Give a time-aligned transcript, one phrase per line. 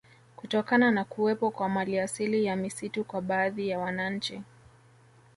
[0.35, 4.41] Kutokana na kuwepo kwa maliasili ya misitu kwa baadhi ya wananchi